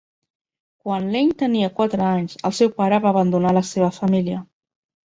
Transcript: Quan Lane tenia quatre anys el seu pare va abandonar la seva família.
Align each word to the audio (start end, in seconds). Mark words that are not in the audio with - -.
Quan 0.85 1.05
Lane 1.15 1.35
tenia 1.43 1.69
quatre 1.81 2.07
anys 2.09 2.35
el 2.51 2.59
seu 2.63 2.75
pare 2.81 3.01
va 3.07 3.13
abandonar 3.17 3.57
la 3.61 3.67
seva 3.75 3.97
família. 4.01 4.45